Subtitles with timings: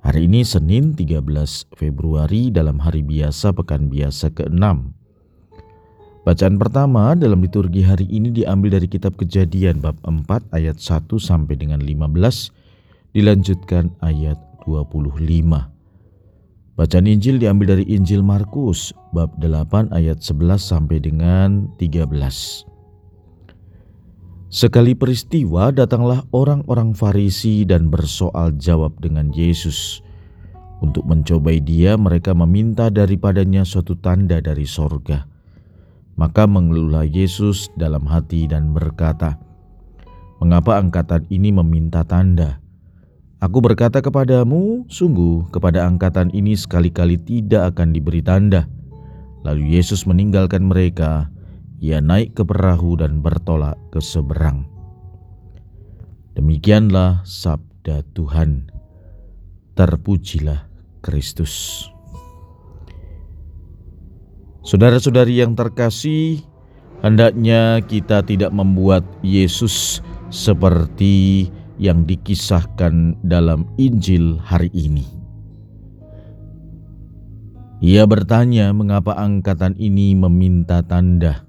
[0.00, 1.20] Hari ini Senin 13
[1.76, 4.96] Februari dalam hari biasa pekan biasa ke-6.
[6.24, 11.52] Bacaan pertama dalam liturgi hari ini diambil dari kitab Kejadian bab 4 ayat 1 sampai
[11.52, 12.16] dengan 15
[13.12, 15.20] dilanjutkan ayat 25.
[16.80, 22.69] Bacaan Injil diambil dari Injil Markus bab 8 ayat 11 sampai dengan 13.
[24.50, 30.02] Sekali peristiwa datanglah orang-orang Farisi dan bersoal jawab dengan Yesus.
[30.82, 35.22] Untuk mencobai dia mereka meminta daripadanya suatu tanda dari sorga.
[36.18, 39.38] Maka mengeluhlah Yesus dalam hati dan berkata,
[40.42, 42.58] Mengapa angkatan ini meminta tanda?
[43.38, 48.66] Aku berkata kepadamu, sungguh kepada angkatan ini sekali-kali tidak akan diberi tanda.
[49.46, 51.30] Lalu Yesus meninggalkan mereka,
[51.80, 54.68] ia naik ke perahu dan bertolak ke seberang.
[56.36, 58.68] Demikianlah sabda Tuhan.
[59.80, 60.68] Terpujilah
[61.00, 61.88] Kristus.
[64.60, 66.44] Saudara-saudari yang terkasih,
[67.00, 71.48] hendaknya kita tidak membuat Yesus seperti
[71.80, 75.08] yang dikisahkan dalam Injil hari ini.
[77.80, 81.48] Ia bertanya mengapa angkatan ini meminta tanda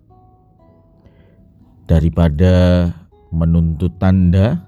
[1.92, 2.88] daripada
[3.36, 4.64] menuntut tanda,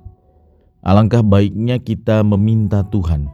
[0.83, 3.31] alangkah baiknya kita meminta Tuhan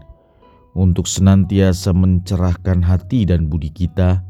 [0.78, 4.22] untuk senantiasa mencerahkan hati dan budi kita,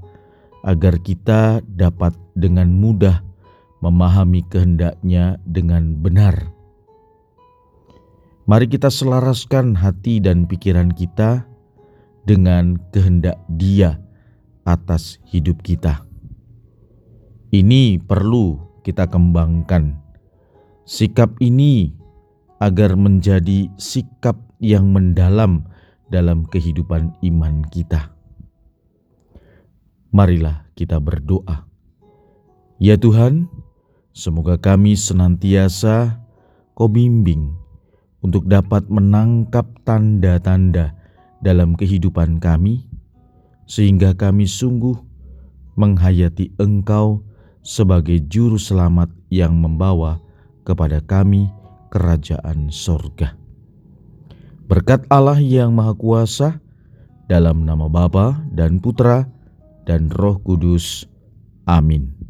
[0.63, 3.19] agar kita dapat dengan mudah
[3.83, 6.55] memahami kehendaknya dengan benar.
[8.47, 11.43] Mari kita selaraskan hati dan pikiran kita
[12.23, 13.99] dengan kehendak Dia
[14.63, 16.07] atas hidup kita.
[17.53, 19.99] Ini perlu kita kembangkan
[20.89, 21.93] sikap ini
[22.57, 25.69] agar menjadi sikap yang mendalam
[26.09, 28.11] dalam kehidupan iman kita.
[30.09, 31.69] Marilah kita berdoa.
[32.81, 33.45] Ya Tuhan,
[34.11, 36.25] semoga kami senantiasa
[36.73, 37.53] Kau bimbing
[38.23, 40.95] untuk dapat menangkap tanda-tanda
[41.43, 42.87] dalam kehidupan kami,
[43.67, 44.95] sehingga kami sungguh
[45.75, 47.28] menghayati Engkau
[47.65, 50.21] sebagai juru selamat yang membawa
[50.63, 51.49] kepada kami
[51.89, 53.33] kerajaan sorga.
[54.69, 56.61] Berkat Allah yang Maha Kuasa,
[57.29, 59.29] dalam nama Bapa dan Putra
[59.85, 61.05] dan Roh Kudus.
[61.69, 62.28] Amin.